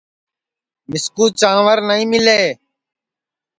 مِسکُو 0.89 1.25
چانٚور 1.39 1.79
نائی 1.87 2.03
مِلے 2.11 2.41